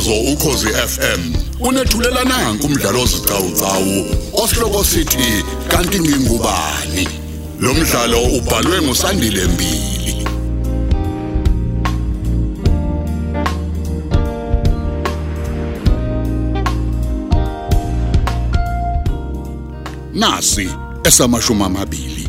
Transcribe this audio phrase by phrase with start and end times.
[0.00, 7.08] Umsakazo ukhozi FM unethulela nanku umdlalo ozicawucawu osihloko sithi kanti ngingubani?
[7.60, 10.26] Lo mdlalo ubhalwe ngusandile mbili.
[20.14, 20.68] Nasi
[21.04, 22.19] esamashumi amabili.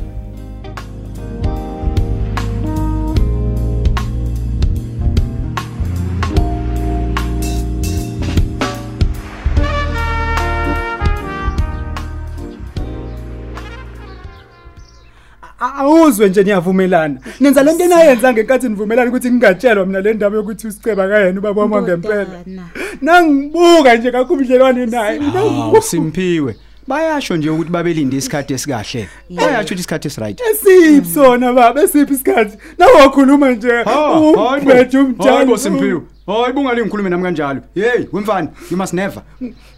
[15.92, 21.08] Awuzwe nje niyavumelana nenza lento enayenza ngenkathi nivumelana ukuthi ngingatshelwa mina le ndaba yokuthi usiceba
[21.08, 22.64] kayena ubaba wami ngempela Ndodana.
[23.02, 26.56] nangibuka nje kakho ubudlelwane naye Hawu simphiwe.
[26.88, 29.10] Bayasho nje ukuthi babelinde isikhathi esikahle.
[29.30, 30.42] Bayasho ukuthi isikhathi esiright.
[30.52, 36.02] esiphi sona baba esiphi isikhathi nawe wakhuluma nje umphethe Hayibo umjalo simphiwe.
[36.28, 37.62] Hayi bungali ngikhulume nami kanjalo.
[37.76, 39.24] Hey, wemfana, you must never.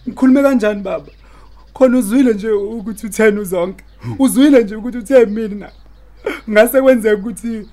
[0.07, 1.05] ngikhulume kanjani baba
[1.73, 3.83] khona uzwile nje ukuthi utheni uzonke
[4.19, 5.69] uzwile nje ukuthi uthe mina
[6.49, 7.67] ngase kwenzeka ukuthi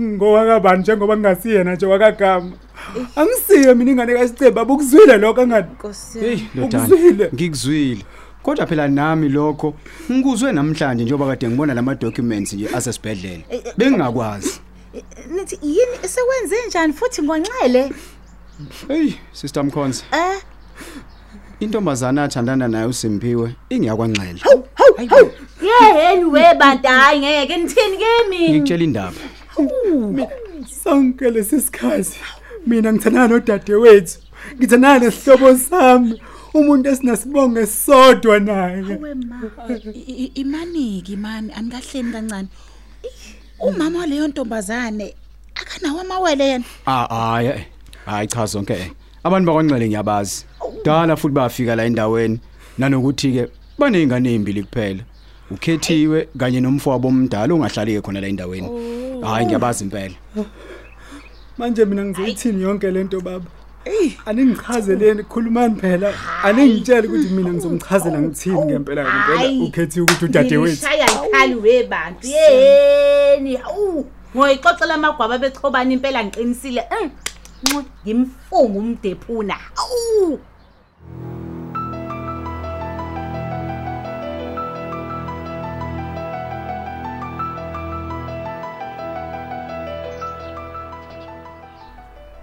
[0.00, 2.52] ngowakabani njengoba ngingasiyena nje wakagama
[3.16, 6.48] angisiye mina ingane kasiceba baba ukuzwile lokho angani Nkosi Hey, yami.
[6.54, 6.84] lodana.
[6.84, 7.30] Ukuzwile?
[7.34, 8.04] Ngikuzwile.
[8.42, 9.74] Kodwa phela nami lokho
[10.12, 13.42] ngikuzwe namhlanje njengoba kade ngibona lama documents nje asesibhedlela.
[13.76, 14.60] Bengingakwazi.
[15.30, 17.92] Nithi yini esekwenze njani futhi ngonxele?
[18.88, 20.40] Hey, sister Mkhonza, Eh?
[21.64, 24.40] Intombazana athandana naye uSimphiwe ingiyakwanxele.
[25.62, 28.48] Yeheni we bantu hayi ngeke nithini kimi?
[28.50, 29.16] Ngikutshela indaba.
[30.82, 32.18] sonke lesisikhathi
[32.66, 34.18] mina ngithandana nodadewethu
[34.58, 36.20] ngithandana nesihlobo sami
[36.54, 38.98] umuntu esinasibongo esodwa naye
[39.94, 42.48] I- i- imaniki mani anikahleni kancane
[43.60, 45.14] umama waleyo ntombazane
[45.54, 47.64] akanawo amawele yena Ah hayi.
[48.06, 48.72] Hayi cha zonke.
[48.72, 48.90] eh.
[49.24, 50.44] Abantu bakwanxele ngiyabazi.
[50.84, 52.40] Dala futhi bayafika la endaweni
[52.78, 53.48] nanokuthi ke
[53.78, 55.02] banezingane ezimbili kuphela.
[55.50, 58.68] Ukhethiwe kanye nomfowabo omdala ongahlali khona la endaweni.
[59.22, 60.14] Hayi ngiyabazi impela.
[61.58, 63.46] manje mina ngizoyithini yonke lento baba
[64.26, 69.60] aningichazeleni khulumani phela aningitshele ukuthi mina ngizomchazela ngithini ngempela ngempela Hayi.
[69.62, 72.26] ukhethiwe ukuthi udadewethu Ngishaya ikhali we bantu.
[72.28, 73.56] Yeheni.
[73.56, 74.06] Awu.
[74.36, 76.80] Ngoyixoxela amagwaba bechobana impela ngiqinisile.
[76.80, 77.10] Eh,
[77.62, 79.56] ncu, Ngimfunga umdephuna.
[79.76, 80.38] Awu.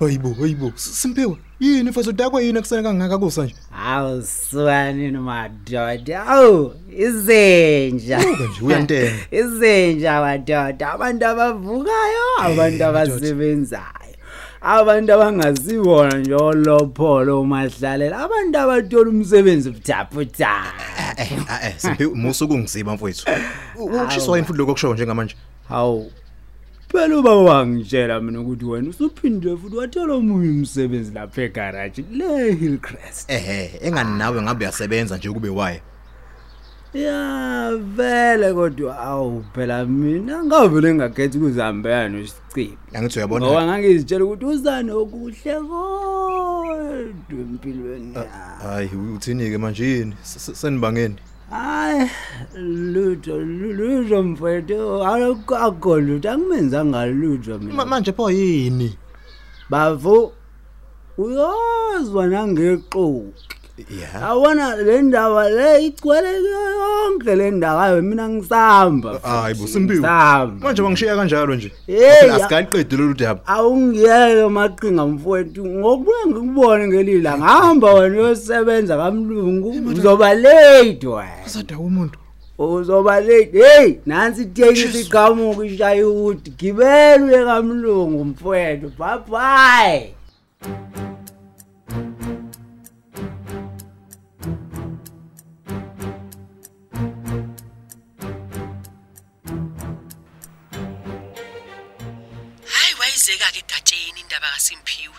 [0.05, 6.25] Hayibo hayibo simpiwe yini mfethu udakwa yini ekuseni kangaka kusa nje Awu siwanini madoda.
[6.27, 8.19] Awu izenja.
[8.19, 13.85] uke nje uyantenga Izenja madoda abantu abavukayo, abantu abasebenzayo.
[14.61, 20.63] Abantu abangaziwona nje olopholo umahlalela, abantu abathola umsebenzi buthaputha.
[21.17, 21.31] eh
[21.63, 23.25] eh simpiwe musu kungiziba mfethu
[24.07, 25.35] ushiswa yini futhi lokho kusho njengamanje
[25.69, 26.11] Hawu.
[26.91, 33.29] Phela ubaba wangitshela mina ukuthi wena usuphinde futhi wathola omunye umsebenzi lapha egarage le Hillcrest.
[33.29, 35.81] ehe engani nawe ngabe uyasebenza nje kube waye
[36.93, 42.77] Ya vele kodwa awu phela mina ngavele ngakhetha ukuzihambela nosicibi.
[42.93, 48.13] angithi Ngoba uyabona ngangizitshela ukuthi uzane okuhle kodwa empilweni.
[48.63, 51.15] hayi uthini ke manje yini S- s- senibangeni
[51.51, 52.09] Hayi
[52.93, 57.85] lutho lutho mfethu akakho lutho angimenzanga lutho Ma- mina.
[57.85, 58.97] manje pho yini
[59.69, 60.31] Bavu
[61.17, 63.55] uyozwa nangeqoki.
[64.01, 66.31] ya Awona le ndaba le igcwele
[67.03, 69.19] yonke le ndaba mina ngisamba.
[69.23, 70.65] hayi bo simpiwe Samba.
[70.65, 71.71] manje bangishiya kanjalo nje?
[72.33, 73.41] Asikaqedi lolu daba.
[73.47, 75.65] Awungiyeke maqhinga mfowethu.
[75.65, 79.69] Ngokubuye ngikubone ngelila ngihamba wena uyosebenza kamlungu.
[79.89, 81.45] Uzoba late wena.
[81.45, 82.19] Sadawa umuntu.
[82.57, 83.51] Uzoba late.
[83.51, 88.91] Hey nansi itekisi iqhamuka ishaye ukuthi gibela uye kamlungu mfowethu.
[88.99, 90.13] Bye bye
[104.31, 105.15] indaba kaSimphiwe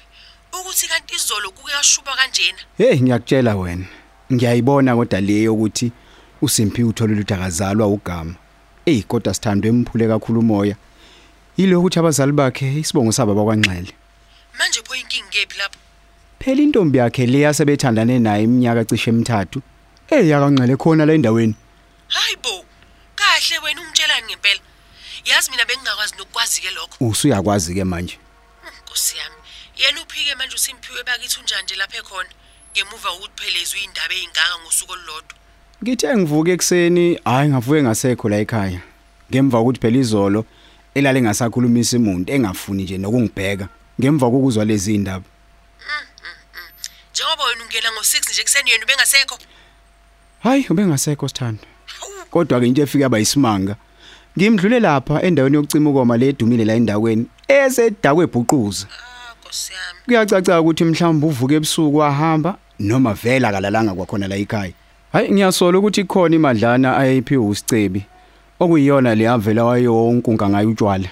[0.53, 3.87] ukuthi kanti izolo kuke yashuba kanjena Hey ngiyakutshela wena.
[4.33, 5.93] Ngiyayibona kodwa leyo ukuthi
[6.43, 8.35] uSimphiwe uthola ukuthi akazalwa ugama.
[8.87, 10.77] Ey kodwa sithandwe emphule kakhulu umoya.
[11.57, 13.93] Yilo ukuthi abazali bakhe isibongo sabo bakwanxele.
[14.59, 15.79] manje pho inkingi kephi lapho
[16.39, 19.63] Phela intombi yakhe leya sebethandane naye iminyaka cishe emithathu.
[20.11, 21.55] Eh yakanxele khona la endaweni.
[22.09, 22.65] hayi bo
[23.15, 24.61] kahle wena ungitshelani ngempela
[25.25, 28.22] yazi mina bengingakwazi nokukwazi ke lokho Usuyakwazi ke manje.
[28.93, 29.37] Nkosi yami.
[29.77, 32.29] Yena uphike manje uSimphiwe bakithi unjani lapha ekhona?
[32.73, 35.37] Ngemuva kokuthi phelezwe indaba ezingaka ngosuku olulodwa.
[35.83, 38.81] Ngithe ngivuke ekseni hayi ngavuke ngasekho la ekhaya.
[39.31, 40.45] Ngemva kokuthi phela izolo
[40.95, 43.69] elale ngasakhulumisa umuntu engafuni nje nokungibheka
[43.99, 45.25] ngemva kokuzwa lezi indaba
[47.13, 49.39] njengoba wena ungena ngo6 nje kuseni yena ubengasekho?
[50.43, 51.65] Hayi ubengasekho sithando.
[52.31, 53.77] Kodwa ke into efika abayisimanga
[54.39, 59.13] ngimdlule lapha endaweni yokucima ukoma le edumile la endaweni esedakwe ebhuquza ah
[60.07, 64.73] kuyacaca ukuthi mhlawumbe uvuke ebusuku wahamba noma vela kalalanga kwakhona la ekhaya
[65.13, 68.03] hayi ngiyasola ukuthi khona imadlana ayiphiwe usicebi
[68.61, 71.09] okuyiyona le avela wayonkunka ngayo utshwala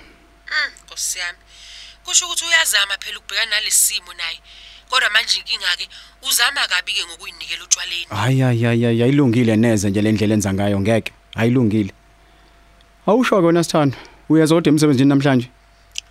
[0.50, 1.38] Mm, nkosi yami
[2.04, 4.38] kusho ukuthi uyazama phela ukubhekana nalesimo naye
[4.90, 5.88] kodwa manje inkinga ke
[6.28, 10.80] uzama kabi ke ngokuyinikela utshwaleni hayi hayi hayi, ayilungile neze nje le ndlela enza ngayo
[10.80, 11.92] ngeke ayilungile
[13.10, 13.96] awusho kona sithando.
[14.28, 15.50] Uyazodwa emsebenzini namhlanje.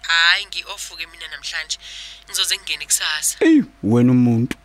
[0.02, 1.78] Hayi ngi-off-ke mina namhlanje.
[2.26, 3.38] Ngizoze ngingene kusasa.
[3.46, 4.58] Eyi wena umuntu.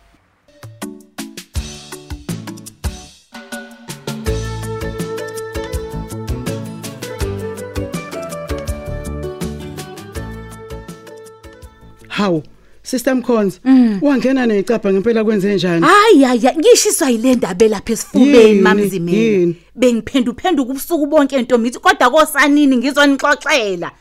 [12.07, 12.43] Hawu,
[12.85, 13.59] Sister Mkhonzi,
[14.01, 15.85] wangena necapha ngempela kwenze njani?
[15.85, 23.91] hayi hayi ngishiswa yile ndaba lapha esifubeni mamzimeni bengiphenduphenduka ubusuku bonke ntombithi kodwa kosanini ngizonixoxela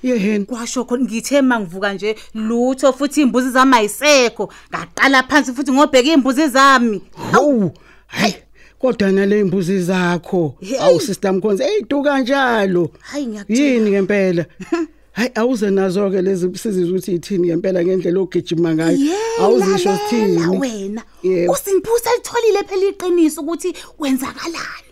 [0.46, 6.48] kwasho khona ngithe mangivuka nje lutho futhi imbuzi zami ayisekho ngaqala phansi futhi ngobheka imbuzi
[6.48, 7.00] zami
[7.32, 7.70] Hawu,
[8.06, 8.34] hayi.
[8.78, 10.54] Kodwa nale imbuzi zakho.
[10.80, 12.90] Awu Sister Mkhonzi, eyidu kanjalo.
[13.00, 13.68] Hayi, ngiyakutshela.
[13.68, 14.44] Yini ngempela?
[15.14, 18.98] Hayi awuze nazo ke lezi sizizwe ukuthi ithini ngempela ngendlela ogijima ngayo.
[19.40, 20.58] Awuzisho Yelalala sithini?
[20.60, 21.52] wena Yebo.
[21.52, 24.90] usingiphusa litholile phela iqiniso ukuthi kwenzakalani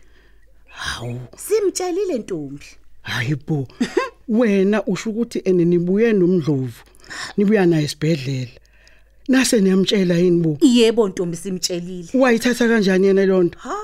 [0.69, 2.67] hawu simtshelile ntombi
[3.03, 3.67] Hayi bo.
[4.29, 6.83] Wena usho ukuthi ene nibuye nomdlovu.
[7.37, 8.51] Nibuya naye esibhedlela.
[9.29, 10.59] Nase niyamtshela yini bo?
[10.61, 13.59] yebo ntombi simtshelile Wayithatha kanjani yena lonto?
[13.59, 13.75] ha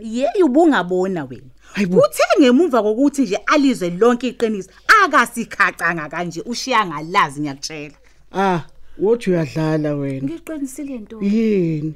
[0.00, 1.42] yeyi ubungabona wena
[1.72, 1.98] Hayi bo.
[1.98, 4.70] uthe ngemuva kokuthi nje alizwe lonke iqiniso
[5.04, 7.94] akasikhacanga kanje ushiya ngalazi ngiyakutshela
[8.32, 8.60] Ah,
[8.98, 10.22] wothi uyadlala wena.
[10.26, 11.94] ngiqinisile ntombi Yini?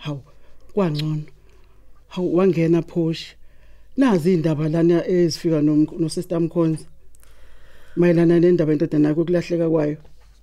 [0.00, 0.20] Hawu,
[0.74, 1.22] kwangcono.
[2.08, 3.34] Hawu wangena phosha.
[3.96, 6.86] Nazi indaba lana ezifika no no Sister Mkhonzi.
[7.96, 9.96] Mayelana nendaba entodana yakho kulahleka kwayo.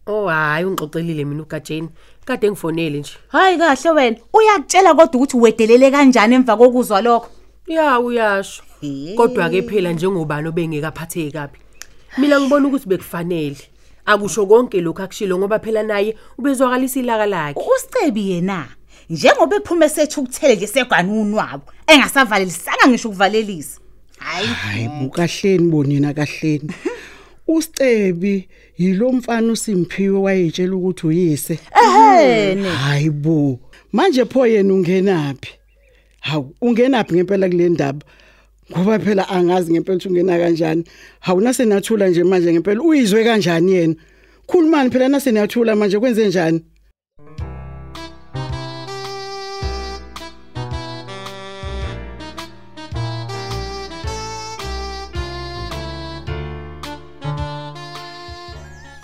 [0.07, 1.89] Oh hayi ungixoxelile mina uGajeni.
[2.25, 3.11] Kade ngifonele nje.
[3.27, 7.29] hayi kahle wena uyakutshela kodwa ukuthi wedelele kanjani emva kokuzwa lokho
[7.67, 8.63] Ya uyasho.
[9.15, 11.57] Kodwa ke phela njengobani obengekaphatheki kabi.
[12.17, 13.57] Mina ngibona ukuthi bekufanele.
[14.05, 17.59] Akusho konke lokho akushilo ngoba phela naye ubezwakalisa ilaka lakhe.
[17.59, 18.67] usicebi yena
[19.09, 23.79] njengoba ephuma sethu ukuthele nje segwanuni wabo engasavalelisanga ngisho ukuvalelisa
[24.19, 26.69] hayi Hayi bukahleni bonina kahleni.
[27.47, 28.47] Usicebi
[28.77, 31.59] yilo mfana uSimphiwe wayetshela ukuthi uyise.
[31.83, 33.59] ehene Hayi bo.
[33.91, 35.49] Manje pho yena ungenapi?
[36.19, 38.05] Hawu, ungenapi ngempela kule ndaba?
[38.71, 40.83] Ngoba phela angazi ngempela ukuthi ungena kanjani.
[41.19, 43.95] Hawu nase nathula nje manje ngempela uyizwe kanjani yena?
[44.47, 46.61] Khulumani phela nase niyathula manje kwenze njani?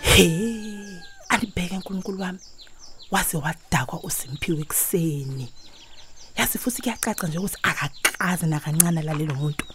[0.02, 2.40] He, alibheke uNkulunkulu wami.
[3.12, 5.50] Waze wadakwa uSimphiwe ekseni.
[6.38, 9.66] Yazi futhi kuyacaca nje ukuthi akaqazi nakancane lalelo muntu.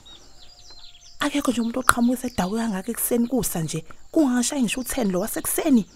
[1.20, 3.84] Akekho nje umuntu oqhamuka edawu kangaka ekseni kusa nje.
[4.12, 5.86] Kungashayi ngisho u10 lo wasekuseni.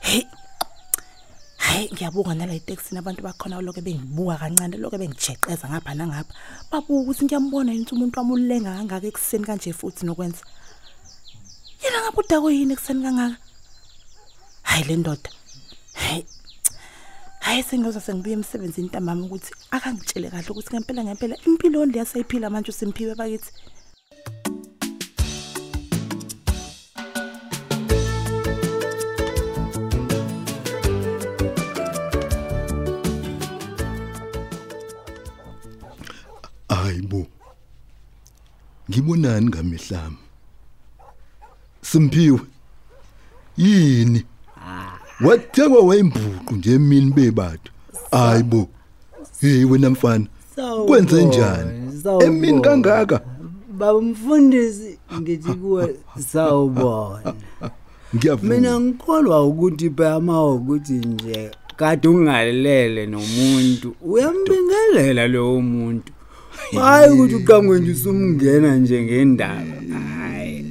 [0.00, 0.24] Hey.
[1.56, 6.34] Hayi ngiyabonga nala itaxi nabantu bakhona lokho bengibuka kancane lokho bengijeqeza ngapha nangapha.
[6.70, 10.44] Babuka ukuthi ngiyambona ukuthi umuntu wamulenga kangaka ekseni kanje futhi nokwenza.
[11.82, 13.36] yena ngabe udako yini ekuseni kangaka
[14.62, 15.30] hayi le ndoda
[15.94, 16.26] hayi
[17.48, 22.70] hayi sengiyoza sengibuye emsebenzini ntambama ukuthi akangitshele kahle ukuthi ngempela ngempela impilo le yaseyiphila manje
[22.72, 23.52] uSimphiwe bakithi
[36.68, 37.26] Hayibo.
[38.88, 40.18] Ngibonani ngamehlami?
[41.82, 42.40] Simphiwe.
[43.56, 44.20] Yini?
[45.20, 47.72] Wathekwa wayimbuqu nje emini bebathu.
[48.10, 48.68] Hayibo.
[49.40, 50.26] Hey wena mfana.
[50.86, 51.70] Kwenze njani?
[52.20, 53.20] Emini kangaka?
[53.78, 55.96] Bamfundisi ngithi kuwe
[56.32, 57.34] sawubona.
[58.16, 58.54] Ngiyavuma.
[58.54, 66.12] Mina ngikholwa ukuthi phama ukuthi nje kade ungalele nomuntu uyambingelela lo muntu.
[66.74, 69.74] Hayi ukuthi uqangwe nje usumngena nje ngendaba.
[69.92, 70.64] Hayi.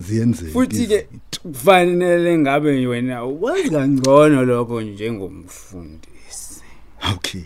[0.00, 1.06] ziyenzeke futhi ke
[1.42, 6.62] kufanele ngabe wena ukwazi kangcono lokho njengomfundisi.
[7.14, 7.44] Okay.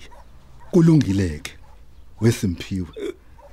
[0.70, 1.52] Kulungileke.
[2.20, 2.88] Wesimphiwe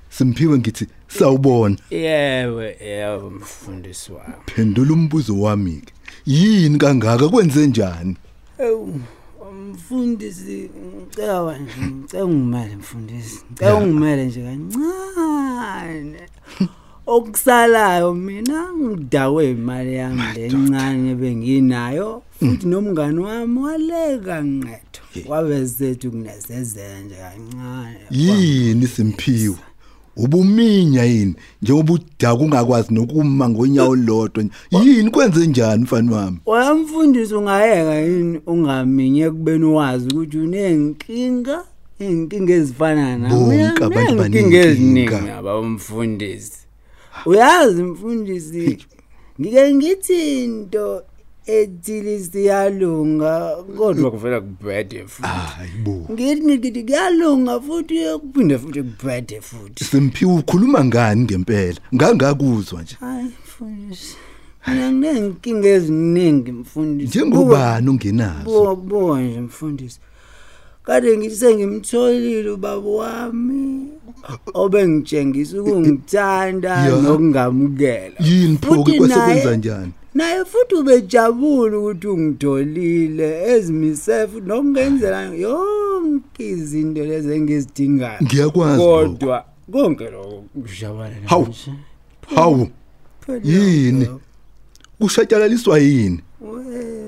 [0.09, 1.77] simphiwe ngithi sawubona.
[1.89, 4.33] Yewe yebo mfundisi wami.
[4.45, 5.93] Phendula umbuzo wami ke.
[6.25, 7.29] Yini kangaka?
[7.29, 8.17] Kwenze njani?
[8.59, 8.99] Ewu
[9.73, 13.43] mfundisi ngicela nje ngicela ungimele mfundisi.
[13.51, 16.19] Ngicela ungimele nje kancane.
[17.07, 27.15] okusalayo mina ngidakwe imali yami lencane benginayo futhi nomngani wami waleka nqetho wabezethu kunezezela nje
[27.15, 27.97] kancane.
[28.11, 29.55] Yini simphiwe?
[30.17, 31.35] Ubuminya yini?
[31.61, 35.09] Njengoba udaka ungakwazi nokuma ngonyawo lodwa yini?
[35.09, 36.37] Kwenze njani mfana wami?
[36.45, 41.63] Wayamfundisi ungayeka yini ungaminye kubeni wazi ukuthi unenkinga
[41.99, 44.65] inkinga ezifana na Bonke Mina abantu nginenkinga banenkinga.
[44.65, 46.64] eziningi aba umfundisi
[47.25, 48.77] uyazi mfundisi
[49.39, 51.03] ngike ngithi into
[51.45, 55.27] ethile siyalunga kodwa kuvela kubhede futhi.
[55.27, 56.07] Hayibo.
[56.11, 59.83] Ngithi ngithi kuyalunga futhi kuphinde futhi kubhede futhi.
[59.83, 61.79] Simphiwe ukhuluma ngani ngempela?
[61.95, 62.97] Ngangakuzwa nje.
[62.99, 64.15] Hayi mfundisi
[64.67, 67.07] mina nginenkinga eziningi mfundisi.
[67.07, 68.43] Njengobani ungenazo?
[68.43, 69.99] Bo bo nje mfundisi.
[70.83, 73.89] Kade ngithi sengimtholile ubaba wami.
[74.53, 77.01] Obengitshengisa ukungithanda Ya.
[77.01, 78.15] nokungamukela.
[78.19, 85.21] yini pho Futhi kwese naye- kwenza njani Naye futhi ubejabula ukuthi ungitholile ezimise futhi nokungenzela
[85.23, 88.19] yonke izinto lezi engizidingayo.
[88.23, 89.09] Ngiyakwazi lokho.
[89.09, 91.47] Kodwa konke lokho kujabula Hawu.
[92.35, 92.67] hawu
[93.43, 94.07] yini
[94.99, 96.19] kushatyalaliswa yini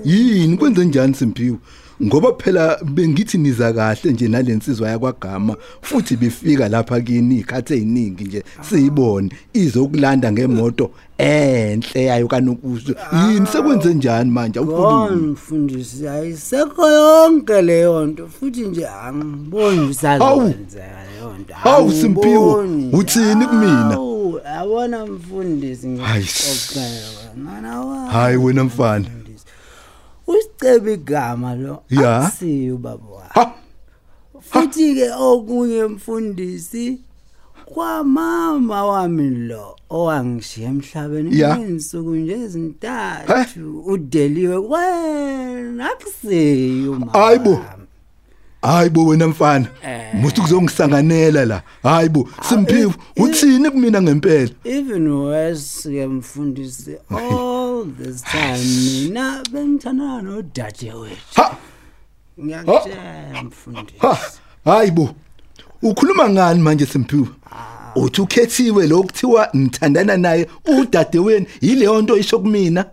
[0.04, 1.56] yini kwenze njani simphiwe
[2.02, 8.42] ngoba phela bengithi niza kahle nje nalensizwa yakwagama futhi befika lapha kini ikhathe eziningi nje
[8.68, 13.46] siyibone izokulanda ngemoto enhle yayo kanokuso yini?
[13.46, 21.54] Sekwenze njani manje awukhulumi mfundisi ayisekho yonke leyo nto futhi nje angiboni isazokwenzeka leyo nto.
[21.54, 22.90] Hawu, Simpiwe, Angiboni.
[22.92, 23.72] uthini kumina?
[23.72, 26.06] Hawu, yabona mfundisi wa
[28.10, 29.04] hayi wena mfana.
[30.28, 32.16] Usicebe igama lo Ya.
[32.18, 33.04] asiyo baba
[33.36, 33.52] wami
[34.40, 37.00] futhi ke okunye mfundisi
[37.64, 41.58] kwamama wami lo owangishiya emhlabeni Ya.
[41.58, 47.60] insuku nje ezintathu udeliwe wena akusiyo mama hayibo
[48.62, 49.66] hayibo wena mfana.
[50.14, 51.62] Muthi kuzongisanganela la.
[51.82, 54.50] Hayibo simphiwe uthini kumina ngempela?
[54.64, 61.42] Even worse ke mfundisi all this time mina bengithandana nodade wethu.
[62.44, 63.98] Ngiyakutshela mfundisi.
[63.98, 64.18] Ha!
[64.64, 65.10] Hayibo
[65.82, 67.26] ukhuluma ngani manje simphiwe?
[67.96, 70.48] Uthi ukhethiwe lo kuthiwa ngithandana naye
[70.80, 72.84] udade wenu yileyo nto isho kumina?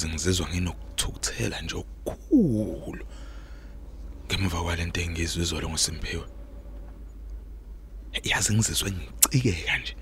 [0.00, 3.04] Uyazi ngizizwa nginokuthukuthela nje okukhulu
[4.26, 6.26] ngemva kwalento engizwe izolo ngosimpiwe
[8.24, 9.94] yazi ngizizwe ngicikeka nje.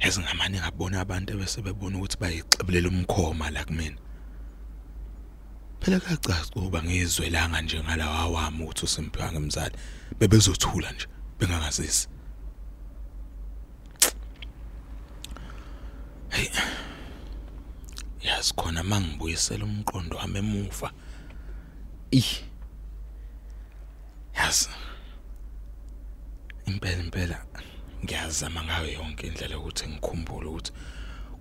[0.00, 3.98] Yazi ngamane ngabona abantu bese bebona ukuthi bayixebelela umkhoma la kumina.
[5.80, 9.76] Phela kacaca ukuba ngizwelanga nje ngalawa wami ukuthi usimpiwe ngemzali
[10.18, 11.06] bebezothula nje
[11.38, 12.08] bengangazisi
[16.30, 16.48] hey
[18.40, 20.90] yazi khona mangibuyisela umqondo wami emuva.
[22.10, 22.22] I
[24.34, 24.68] yazi
[26.66, 27.46] impela impela
[28.04, 30.72] ngiyazama ngayo yonke indlela ukuthi ngikhumbule ukuthi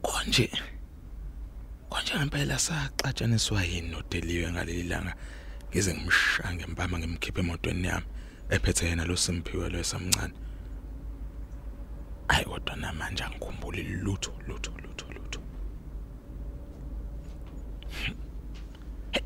[0.01, 0.51] konje
[1.89, 5.13] konje ngempela saxatshaniswa yini nodeliwe ngaleli langa.
[5.69, 8.07] Ngize ngimshange mpama ngimkhiphe emotweni yami
[8.49, 10.33] ephethe yena lo simphiwe lo esamncane.
[12.27, 15.38] Ayi kodwa namanje angikhumbuli lutho lutho lutho lutho.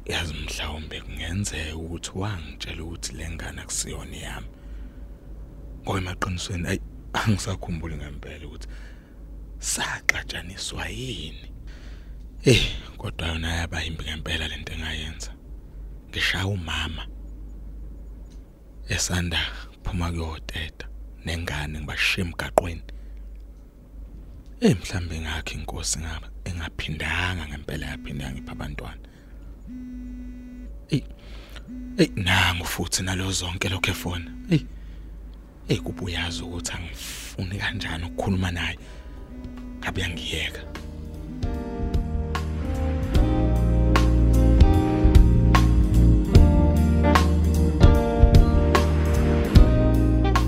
[0.05, 4.47] Yazi mhlawumbe kungenzeka ukuthi wangitshela ukuthi lengane akusiyona yami.
[5.83, 6.79] Ngoba emaqinisweni ayi
[7.13, 8.67] angisakhumbuli ngempela ukuthi
[9.59, 11.47] saxatshaniswa yini.
[12.45, 12.63] Eh
[12.97, 15.31] kodwa yona yaba yimbi ngempela lento engayenza.
[16.09, 17.07] Ngishaya umama
[18.89, 19.39] esanda
[19.83, 20.87] kuphuma kuyoteta
[21.25, 22.83] nengane ngibashiya emgaqweni.
[24.63, 29.03] Eh mhlambe ngakho inkosi ngaba engaphindanga ngempela yaphindanga ipha abantwana.
[30.89, 31.03] Ey.
[31.97, 34.31] Ey nangu futhi nalo zonke lokho efona.
[34.51, 34.63] Ey.
[35.67, 38.79] Ey kubuyazi ukuthi angifuni kanjani ukukhuluma naye.
[39.79, 40.61] Ngabe yangiyeka.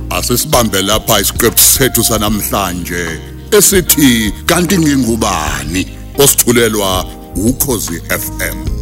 [0.10, 3.35] Asisibambe lapha isiqephu sethu sanamhlanje.
[3.52, 5.88] Esithi kanti ngingubani
[6.18, 8.75] osithulelwa ukhozi FM